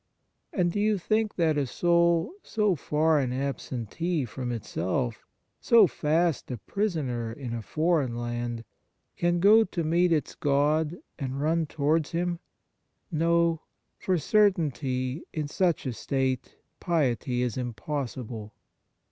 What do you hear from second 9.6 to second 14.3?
to meet its God and run towards Him? No; for